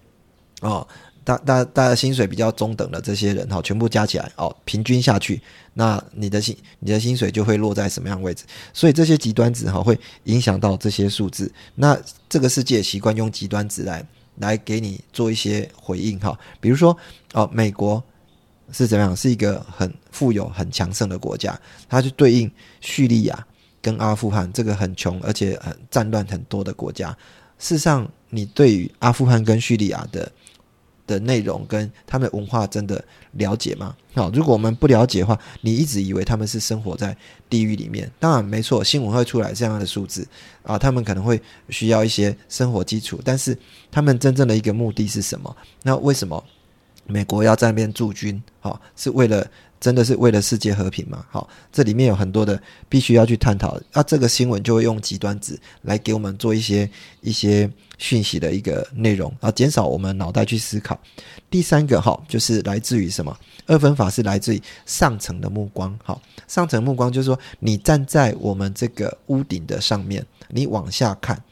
[0.61, 0.87] 哦
[1.25, 5.41] 大大大家薪水比较中等的这些人哈，全部加起来哦平均下去，
[5.75, 8.45] 那你的薪你的薪水就会落在什么样位置？
[8.73, 14.05] 所以这些极端值哈会影响到这些数字，那这个世界习惯用极端值来。
[14.41, 16.97] 来给你做一些回应哈，比如说
[17.33, 18.01] 哦，美国
[18.71, 19.17] 是怎么样？
[19.17, 22.49] 是一个很富有、很强盛的国家，它就对应
[22.81, 23.45] 叙利亚
[23.83, 27.11] 跟阿富汗这个很穷而且很战乱很多的国家。
[27.59, 30.31] 事实上，你对于阿富汗跟叙利亚的。
[31.09, 33.97] 的内容跟他们文化真的了解吗？
[34.15, 37.17] 好，如果我们不了解的话，你一直以为他们是生活在
[37.51, 38.09] 地狱里面。
[38.21, 40.25] 当然没错，新闻会出来这样的数字
[40.63, 41.41] 啊，他们可能会
[41.71, 43.59] 需要一些生活基础，但是
[43.91, 45.57] 他们真正的一个目的是什么？
[45.83, 46.45] 那为什么
[47.07, 48.41] 美国要在那边驻军？
[48.61, 49.45] 好，是为了。
[49.81, 51.25] 真的是为了世界和平吗？
[51.31, 53.81] 好，这里面有很多的必须要去探讨。
[53.93, 56.91] 那这个新闻就会用极端值来给我们做一些
[57.21, 60.99] 一些讯息的一个内容啊，减少我们脑袋去思考。
[61.51, 63.37] 第三个哈，就是来自于什么？
[63.67, 65.95] 二分法是来自于上层的目光。
[66.03, 71.43] 好，上层目光就是说，你站在我们这个屋顶的上面，你往下看，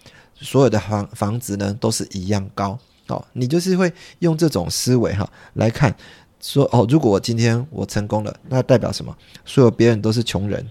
[0.41, 2.79] 所有的房房子呢都是一样高。
[3.07, 5.95] 好，你就是会用这种思维哈来看。
[6.39, 9.17] 说哦，如果我今天我成功了，那代表什么？
[9.45, 10.65] 所有别人都是穷人。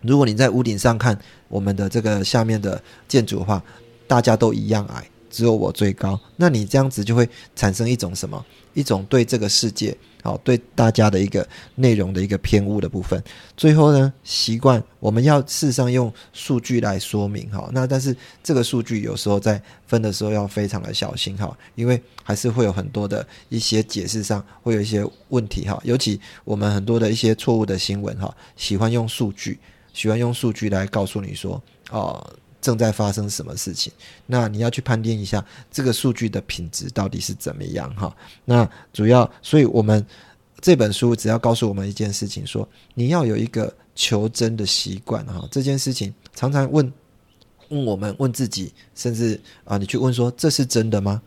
[0.00, 1.16] 如果你在屋顶上看
[1.48, 3.62] 我们的这个下面的建筑的话，
[4.06, 5.08] 大家都一样矮。
[5.30, 8.46] 只有我最高，那你这样子就会产生一种什么？
[8.72, 13.20] 一种对这个世界，好对大家的一个内容的一个偏误的部分。
[13.56, 17.68] 最后呢，习惯我们要事实上用数据来说明，哈。
[17.72, 25.80] 那但是这个数据有时候在分的时候要非常的小心，哈，因为还是会有很多的一些解释上会有一些问题，哈。
[25.82, 29.58] 尤其我们很多的一些错误的新闻，哈，喜欢用数据，
[29.92, 32.24] 喜欢用数据来告诉你说，哦。
[32.64, 33.92] 正在发生什么事情？
[34.24, 38.16] 那你要去判定一下这个数据的品质到底是怎么样哈？
[38.46, 40.02] 那主要，所以我们
[40.62, 45.46] 这本书只要告诉我们一件事情：说你要有一个求真的习惯哈。
[45.50, 46.90] 这件事情常常问
[47.68, 51.20] 问我们问自己，甚至啊，你去问说这是真的吗？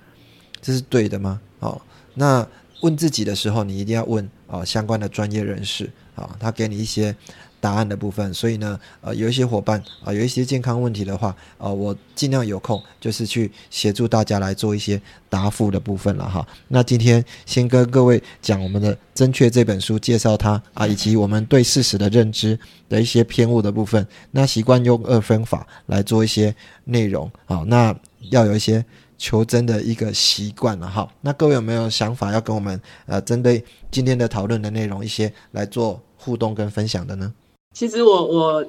[0.60, 1.39] 这是对的吗？
[1.60, 1.80] 哦，
[2.15, 2.47] 那
[2.82, 7.15] 问自己的时候，你一定要问啊相关的专业人士啊，他给你一些。
[7.60, 16.46] 答案的部分，所以呢，呃，有一些伙伴啊，有一些健康问题的话，呃，我尽量有空就是去协助大家来做一些答复的部分了哈。
[16.67, 24.06] 那今天先跟各位讲我们的《正确》这本书，介绍它啊，以及我们对事实的认知的一些偏误的部分。
[24.32, 27.96] 那习惯用二分法来做一些内容啊，那
[28.30, 28.86] 要有一些
[29.17, 31.12] 求真的一个习惯了哈。
[31.22, 37.34] 那各位有没有想法要跟我们呃，针对今天的讨论的内容一些来做互动跟分享的呢？
[37.78, 38.66] 其实我我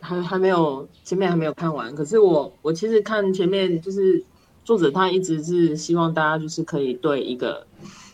[0.00, 4.22] 还还没有前面还没有看完，可是我我其实看前面就是
[4.66, 7.66] 作者他一直是希望大家就是可以对一个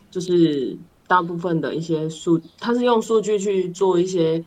[0.09, 0.79] 就是
[1.09, 4.45] 大部分的一些数，他是用数据去做一些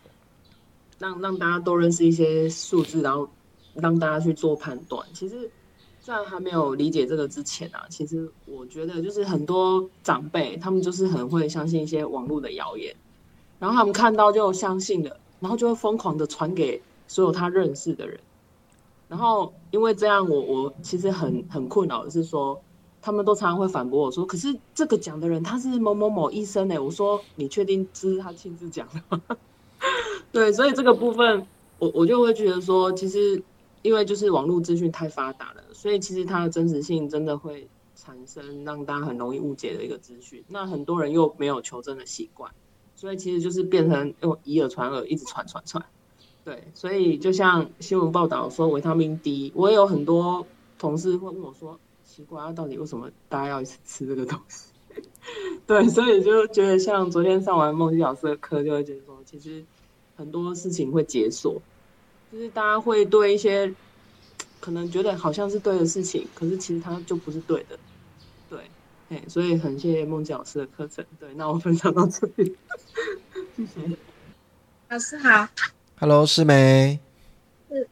[0.99, 3.27] 让让大家都认识一些数字，然后
[3.73, 5.05] 让大家去做判断。
[5.13, 5.51] 其实，
[5.99, 12.95] 在还没有理解这个之前啊，其实我觉得就是很多长辈他们就是很会相信一些网络的谣言，
[13.59, 15.17] 然后他们看到就相信了。
[15.39, 18.19] 然后就会疯狂的传给所有他认识的人，
[19.07, 22.61] 然后因为这样，我我其实很很困扰的是说，
[23.01, 29.37] 他们都常常会反驳我说，可是这个讲的人他是某某某医生哎，我说你确定这是他亲自讲的吗？
[30.31, 31.47] 对，所以这个部分
[31.79, 33.41] 我我就会觉得说，其实
[33.81, 42.51] 因为就是网络资讯太发达了，所以其实它的真实性真的会产生让大家很容易误解的一个资讯，那很多人又没有求真的习惯。
[42.99, 45.81] 所以其实就是变成用以耳传耳，一直传传传。
[46.43, 50.45] 对，所以就像新闻报道说维他命 D，我也有很多
[50.77, 54.65] 同事会问我说：“奇怪，到底为什么大家要一直吃这个东西？”
[55.65, 59.63] 对，所以就觉得像昨天上完梦境老师的课，就会觉得说，其实
[60.17, 61.61] 很多事情会解锁，
[62.33, 63.73] 就是大家会对一些
[64.59, 67.79] 可能觉得好像是对的事情，可是其实它就不是对的。
[69.09, 71.03] 对，哎，所以很谢谢梦境老师的课程。
[71.19, 72.55] 对，那我分享到这里，
[73.57, 73.97] 谢谢。
[74.87, 75.47] 老师好
[75.99, 76.99] ，Hello，师梅。
[77.69, 77.87] 是，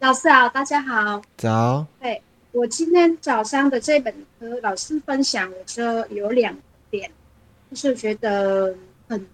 [0.00, 1.22] 老师好，大家好。
[1.36, 1.86] 早。
[2.00, 2.20] 对。
[2.52, 6.52] 我今天早上的这本和老师分享，我说有两
[6.90, 7.08] 点，
[7.70, 8.74] 就是觉得
[9.06, 9.24] 很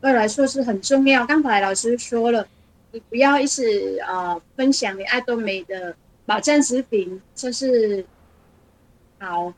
[0.00, 1.26] 对我来说是很重要。
[1.26, 2.46] 刚才老师说了，
[2.92, 8.06] 你不要一直呃分享你爱多美的保健食品，就是
[9.18, 9.54] 好呃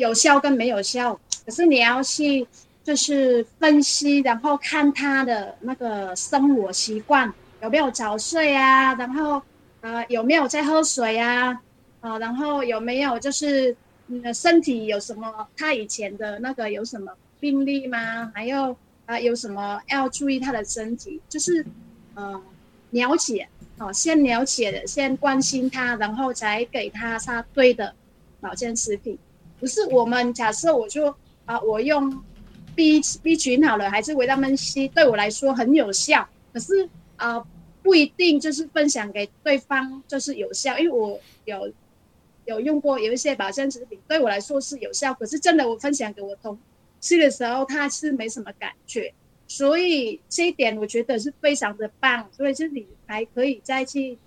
[0.00, 2.46] 有效跟没有效，可是你要去
[2.82, 7.32] 就是分析，然后看他的那个生活习惯
[7.62, 9.40] 有没有早睡啊，然后。
[9.82, 11.58] 啊，有没有在喝水呀？
[12.02, 13.74] 啊，然后有没有就是
[14.08, 15.48] 你的身体有什么？
[15.56, 17.10] 他以前的那个有什么
[17.40, 18.30] 病例吗？
[18.34, 21.18] 还有啊，有什么要注意他的身体？
[21.30, 21.64] 就是
[22.14, 22.38] 呃，
[22.90, 27.94] 了解哦，先了解，先关心他，然后才给他他对的
[28.38, 29.18] 保健食品。
[29.60, 32.10] 不是我们假设我就啊，我用
[32.74, 37.44] B B 群好了，还是维他命 C 对我来说很有效，可是啊。
[37.82, 41.72] 不一定就是分享给对方就是有效，因为我有
[42.44, 45.14] 有用过有一些保健食品，对我来说是有效。
[45.14, 46.58] 可是真的我分享给我同
[47.00, 49.14] 事的时候，他是没什么感觉，
[49.48, 52.28] 所以这一点我觉得是非常的棒。
[52.32, 54.18] 所以这里还可以再去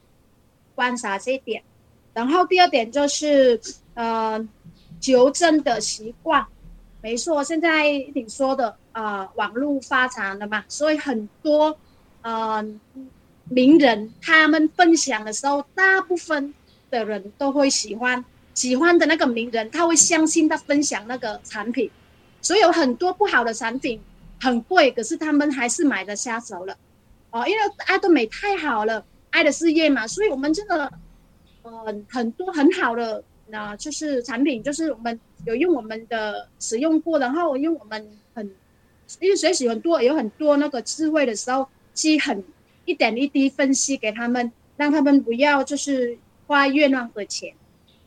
[0.74, 1.62] 观察这一点。
[2.12, 3.62] 然后第二点就是
[3.94, 4.50] 呃，
[5.04, 6.46] 纠正的习惯，
[7.02, 7.84] 没错，现在
[8.16, 11.78] 你说的啊，网络发展了嘛，所以很多
[12.22, 12.80] 嗯。
[13.50, 16.54] 名人他们分享的时候，大部分
[16.90, 21.92] 的人都会喜欢喜欢的那个名人，他会相信他分享那个产品，
[22.42, 24.02] 所以有很多不好的产品
[24.40, 26.74] 很贵，可是他们还是买的下手了，
[27.32, 30.90] 哦，因为爱多美太好了，爱的事业嘛，所以我们真的，
[31.64, 38.46] 呃，很多很好的那就是产品，就是我们有用我们的使用过，然后用我们很
[39.20, 42.44] 因为学习很多有很多那个智慧的时候，去很。
[42.86, 47.54] 一点一滴分析给他们，让他们不要就是花冤枉的钱。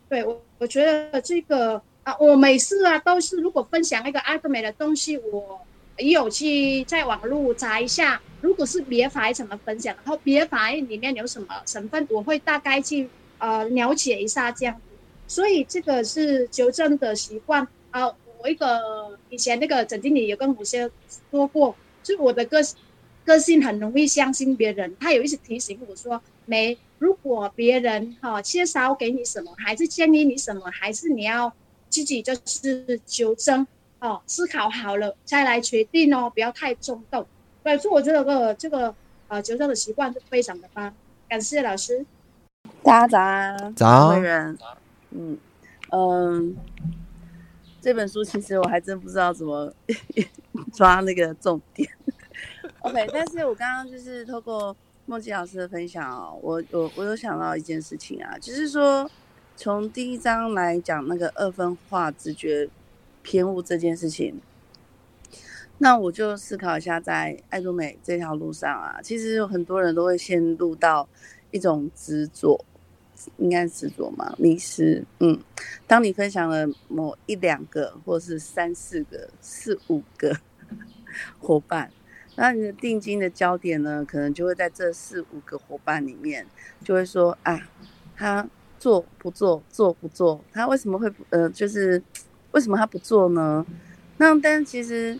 [0.07, 5.59] 对我，我觉得这个啊，我每次啊都是，如果分享一个阿德美的东西，我
[5.97, 14.79] 也有去在网络查一下，如果是别牌怎么分享，然后别牌里面有什么成分，我会大概去呃了解一下这样。
[15.27, 18.07] 所以这个是纠正的习惯啊。
[18.39, 20.89] 我一个以前那个总经理也跟我先
[21.31, 22.77] 说过，就我的个性。
[23.25, 31.51] 个性很容易相信别人，他有一次提醒我说：“没，如果别人哈介绍给你什么，还是建议你什么，还是你要
[31.89, 33.67] 自己就是纠正
[33.99, 37.27] 哦，思考好了再来决定哦，不要太冲动。”
[37.65, 38.95] 对，所以我觉得个这个
[39.27, 40.93] 呃纠正的习惯是非常的棒。
[41.27, 42.05] 感谢老师，
[42.81, 44.15] 大家早安，早，
[45.17, 45.37] 嗯
[45.91, 46.55] 嗯，
[47.81, 49.73] 这本书其实我还真不知道怎么
[50.73, 51.89] 抓那个重点。
[52.81, 54.75] OK，但是我刚刚就是透过
[55.07, 59.09] 梦琪老师的分享哦，我我我有想到一件事情啊，就是说
[59.55, 62.69] 从第一章来讲那个二分化直觉
[63.23, 64.39] 偏误这件事情，
[65.79, 71.07] 那我就思考一下，在爱多美这条路上啊，其实有很多人都会陷入到
[71.51, 72.63] 一种执着，
[73.37, 75.03] 应该执着嘛，迷失。
[75.19, 75.39] 嗯，
[75.85, 80.37] 当你分享了某一两个，或是三四个、四五个
[81.39, 81.91] 伙伴。
[82.35, 86.45] 那你的定金的焦点呢，可能就会在这四五个伙伴里面，
[86.83, 87.59] 就会说啊，
[88.15, 91.99] 他做不做，做不做，他为什么会呃，就是
[92.51, 93.65] 为什么他不做呢？
[94.17, 95.19] 那但其实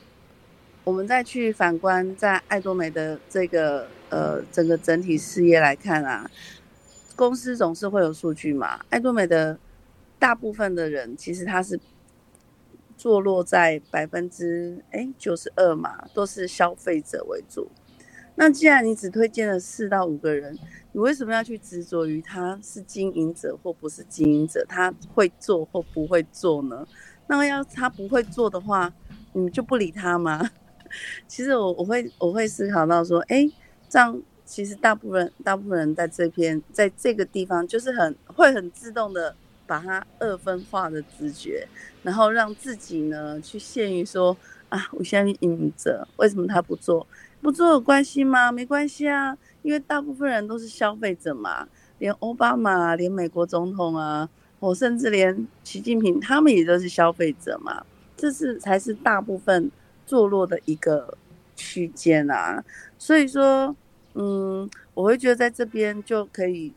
[0.84, 6.30] 我们再去反观在爱多美的这个呃整个整体事业来看啊，
[7.18, 9.60] 公司总是会有数据嘛，爱多美的
[10.18, 11.78] 大部分的人其实他是。
[13.00, 17.70] 坐落在百分之哎九十二嘛，都是消费者为主。
[18.34, 20.58] 那既然你只推荐了四到五个人，
[20.94, 26.88] 你为什么要去执着于他是经营者或不是经营者，他会做或不会做呢？
[27.28, 28.92] 那要他不会做的话，
[29.34, 30.50] 你就不理他吗？
[31.30, 33.48] 其实我我会我会思考到说，哎，
[33.88, 39.36] 这样其实大部分大部分人在这边在这个地方就是很会很自动的。
[39.70, 41.68] 把它二分化的直觉，
[42.02, 44.38] 然后让自己呢去限于说
[44.70, 47.06] 啊，我相信赢者，为什么他不做？
[47.42, 48.50] 不做有关系吗？
[48.50, 51.68] 没关系啊，因为大部分人都是消费者嘛，
[52.00, 54.30] 连奥巴马、连美国总统啊，
[54.60, 57.86] 我甚至连习近平他们也都是消费者嘛，
[58.16, 59.70] 这是才是大部分
[60.06, 61.18] 坐落的一个
[61.58, 62.64] 区间啊。
[62.98, 63.76] 所以说，
[64.20, 66.74] 嗯，我会觉得在这边就可以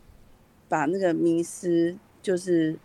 [0.69, 2.77] 把那个迷失就是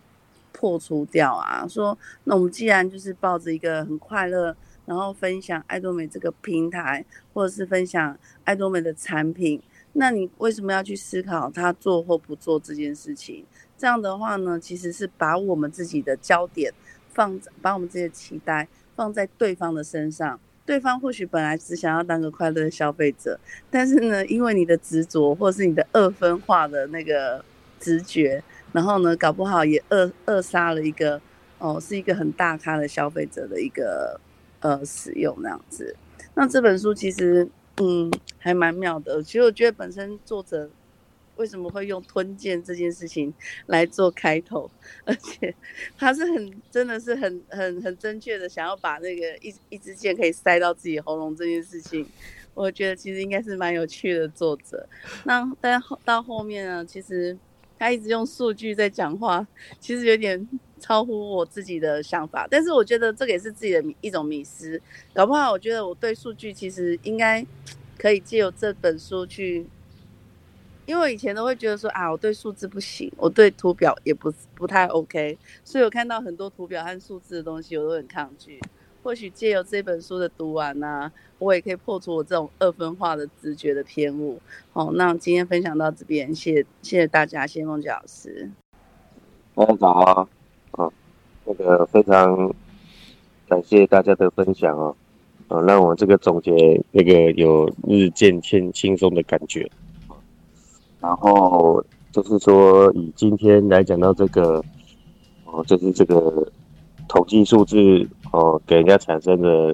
[0.51, 1.67] 破除掉啊。
[1.67, 4.55] 说，那我们既然就是抱着一个很快乐，
[4.87, 7.05] 然后分享爱多美这个平台，
[7.35, 9.61] 或者是分享爱多美的产品，
[9.93, 13.45] 那你为什么要去思考他做或不做这件事情？
[13.77, 16.73] 这样的话呢，其实是把我们自己的焦点
[17.13, 20.39] 放，把我们自己的期待放在对方的身上。
[20.67, 23.39] 对方或许本来只想要当个快乐的消费者，
[23.71, 27.43] 但是呢，因为你的执着，或是你的二分化的那个
[27.79, 28.43] 直觉，
[28.73, 31.19] 然后呢，搞不好也扼扼杀了一个
[31.57, 34.19] 哦，是一个很大咖的消费者的一个
[34.59, 35.95] 呃使用那样子。
[36.35, 37.47] 那这本书其实
[37.77, 40.69] 嗯还蛮妙的，其实我觉得本身作者。
[41.37, 43.33] 为什么会用吞剑这件事情
[43.67, 44.69] 来做开头？
[45.05, 45.53] 而且
[45.97, 52.05] 他是很真的是很很很正确的，想要把那个一一支箭可以塞到自己喉咙这件事情，
[52.53, 54.27] 我觉得其实应该是蛮有趣的。
[54.29, 54.87] 作者
[55.23, 57.37] 那但到后面呢，其实
[57.79, 59.45] 他一直用数据在讲话，
[59.79, 60.47] 其实有点
[60.79, 62.47] 超乎我自己的想法。
[62.49, 64.81] 但是我觉得这个也是自己的一种迷失，
[65.13, 67.45] 搞不好我觉得我对数据其实应该
[67.97, 69.65] 可以借由这本书去。
[70.87, 78.57] 因为我以前都会觉得说啊，我对数字不行，我对图表也不不太 OK，所以我看到很多图表和数字的东西，我都很抗拒。
[79.03, 84.41] 或许借由这本书的读完呢，我也可以破除我这种二分化的直觉的偏误。
[84.71, 88.49] 好，那今天分享到这边，谢谢谢大家，谢谢梦杰老师。
[89.55, 90.27] 大家早啊，
[90.71, 90.89] 啊，
[91.43, 92.53] 那个非常
[93.49, 94.95] 感谢大家的分享哦，
[95.49, 99.69] 啊，让我这个总结那个有日渐轻轻松的感觉。
[101.07, 101.81] 然后
[102.11, 104.61] 就是说，以今天来讲到这个，
[105.45, 106.45] 哦，就是这个
[107.07, 109.73] 统计数字哦，给人家产生的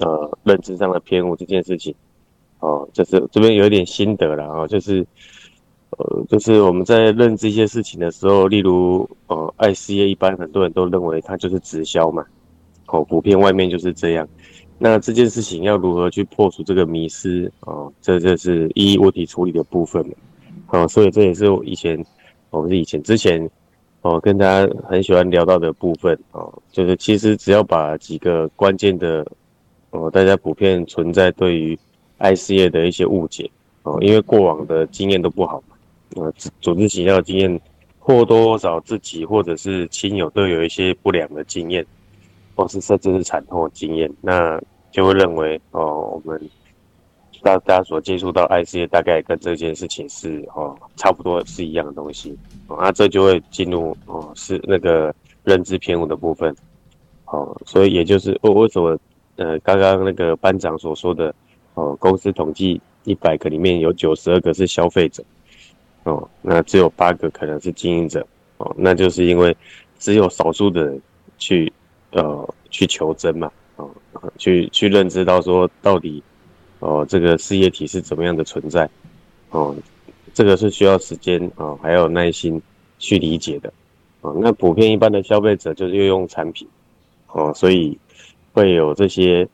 [0.00, 1.94] 呃认知上的偏误这件事情，
[2.60, 5.06] 哦，就是这边有一点心得了啊，就是
[5.96, 12.22] 呃，就是我们在认知一些事情的时候，例如呃，爱事业一般很多人都认为它就是直销嘛，
[12.88, 14.28] 哦，普遍外面就是这样。
[14.78, 20.04] 那这件事情要如何去破除这个迷失哦，这这是一一问题处理的部分
[20.68, 22.04] 哦，所以这也是我以前，
[22.50, 23.48] 我们是以前之前，
[24.02, 29.26] 哦，跟大家很喜欢聊到的部分哦，就是其实只要把几个关键的，
[29.90, 31.78] 哦，大家普遍存在对于
[32.18, 33.50] 爱事业的一些误解
[33.84, 35.76] 哦，因为过往的经验都不好嘛，
[36.16, 37.60] 呃，组织行销经验
[37.98, 41.86] 或多或少自己或者是亲友都有一些不良的经验，
[42.54, 44.60] 或是甚至是惨痛的经验，那
[44.90, 46.40] 就会认为哦，我们。
[47.46, 52.36] 大家所接触到爱事业，大概跟这件事情是哦差不多是一样的东西，
[52.68, 56.52] 那这就会进入哦是那个认知偏误的部分，
[57.26, 58.98] 哦，所以也就是为为什么
[59.36, 61.32] 呃刚刚那个班长所说的
[61.74, 65.22] 哦公司统计一百个里面有九十二个是消费者，
[66.02, 68.26] 哦，那只有八个可能是经营者，
[68.56, 69.56] 哦，那就是因为
[70.00, 71.00] 只有少数的人
[71.38, 71.72] 去
[72.10, 73.88] 呃去求真嘛，哦，
[74.36, 76.20] 去去认知到说到底。
[76.78, 78.88] 哦，这个事业体是怎么样的存在？
[79.50, 79.74] 哦，
[80.34, 82.60] 这个是需要时间啊，还有耐心
[82.98, 83.72] 去理解的。
[84.20, 86.68] 哦，那普遍一般的消费者就是用用产品，
[87.28, 87.96] 哦，所以
[88.52, 89.48] 会有这些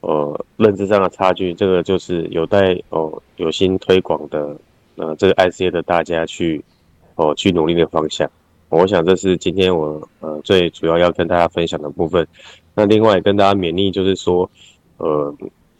[0.00, 1.54] 呃认知上的差距。
[1.54, 4.54] 这个就是有待哦有心推广的
[4.96, 6.62] 呃这个 ICA 的大家去
[7.14, 8.30] 哦去努力的方向。
[8.68, 12.26] 我想这是今天我呃最主要要跟大家分享的部分。
[12.74, 14.50] 那另外跟大家勉励就是说，
[14.98, 15.34] 呃。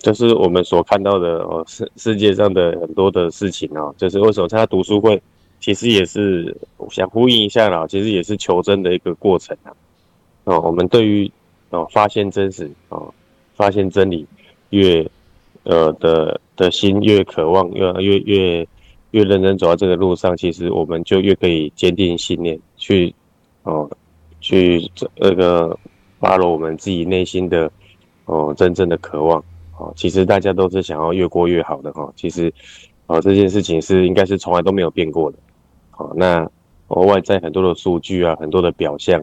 [0.06, 5.20] 就是我们所看到的哦，世世界上的很多的事情哦，就是为什么参加读书会，
[5.58, 6.56] 其实也是
[6.90, 9.74] 想呼应一下啦，其实也是求真的一个过程啊。
[10.44, 11.28] 哦，我们对于
[11.70, 13.12] 哦发现真实哦，
[13.56, 14.24] 发现真理
[14.70, 15.04] 越
[15.64, 18.68] 呃的的心越渴望，越越越
[19.10, 23.12] 越认真走到这个路上，其实我们就越可以坚定信念，去
[23.64, 23.90] 哦
[24.40, 25.76] 去那个
[26.20, 27.68] 发了我们自己内心的
[28.26, 29.44] 哦真正的渴望。
[29.78, 32.10] 哦，其实大家都是想要越过越好的哈。
[32.16, 32.52] 其实，
[33.06, 35.38] 哦，这件事情是应该是从来都没有变过的。
[35.90, 36.48] 好，那
[36.88, 39.22] 外在很多的数据啊，很多的表象，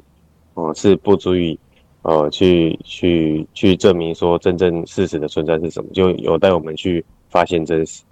[0.54, 1.58] 哦，是不足以，
[2.04, 8.04] 呃，去去去证明说真正事实的存在是什么，就有待我们去发现真实。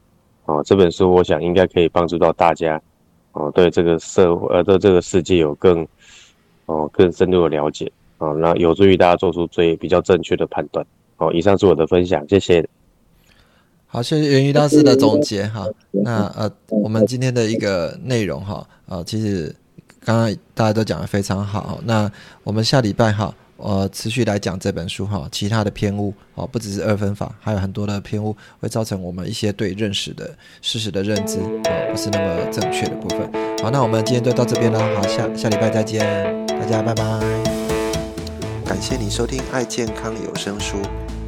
[0.45, 2.81] 哦，这本书我想应该可以帮助到大家，
[3.33, 5.87] 哦，对这个社会呃对这个世界有更，
[6.65, 7.91] 哦更深入的了解。
[8.17, 10.85] 哦，那有助于大家做出最比较正确的判断。
[11.21, 12.67] 好，以上是我的分享，谢谢。
[13.85, 15.67] 好，谢谢元瑜大师的总结哈。
[15.91, 19.55] 那呃，我们今天的一个内容哈，呃，其实
[20.03, 22.11] 刚刚大家都讲的非常好，那
[22.43, 33.31] 我们下礼拜哈，呃，持续来讲这本书哈，其他的偏误哦，不只是二分法，还有很多的偏误会造成我们一些对认识的事实的认知啊，不是那么正确的部分。
[33.61, 36.03] 好，那我们今天就到这边了，好，下下礼拜再见，
[36.47, 37.03] 大家拜拜。
[38.65, 40.77] 感谢你收听爱健康有声书，